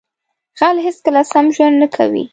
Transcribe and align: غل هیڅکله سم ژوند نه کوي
غل 0.59 0.77
هیڅکله 0.87 1.21
سم 1.31 1.45
ژوند 1.55 1.75
نه 1.81 1.87
کوي 1.95 2.23